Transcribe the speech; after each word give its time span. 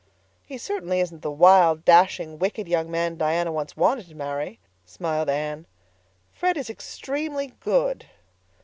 "He 0.43 0.57
certainly 0.57 0.99
isn't 0.99 1.21
the 1.21 1.29
wild, 1.29 1.85
dashing, 1.85 2.39
wicked, 2.39 2.67
young 2.67 2.89
man 2.89 3.17
Diana 3.17 3.51
once 3.51 3.77
wanted 3.77 4.07
to 4.07 4.15
marry," 4.15 4.57
smiled 4.83 5.29
Anne. 5.29 5.67
"Fred 6.31 6.57
is 6.57 6.71
extremely 6.71 7.53
good." 7.59 8.07